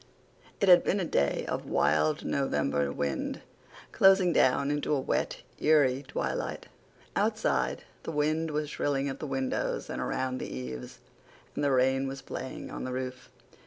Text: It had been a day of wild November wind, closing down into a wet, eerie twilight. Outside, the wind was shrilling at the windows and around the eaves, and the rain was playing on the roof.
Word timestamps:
It 0.59 0.67
had 0.67 0.83
been 0.83 0.99
a 0.99 1.05
day 1.05 1.45
of 1.47 1.67
wild 1.69 2.25
November 2.25 2.91
wind, 2.91 3.41
closing 3.91 4.33
down 4.33 4.71
into 4.71 4.91
a 4.95 4.99
wet, 4.99 5.43
eerie 5.59 6.03
twilight. 6.07 6.65
Outside, 7.15 7.83
the 8.01 8.11
wind 8.11 8.49
was 8.49 8.67
shrilling 8.71 9.09
at 9.09 9.19
the 9.19 9.27
windows 9.27 9.91
and 9.91 10.01
around 10.01 10.39
the 10.39 10.51
eaves, 10.51 11.01
and 11.53 11.63
the 11.63 11.69
rain 11.71 12.07
was 12.07 12.23
playing 12.23 12.71
on 12.71 12.83
the 12.83 12.91
roof. 12.93 13.29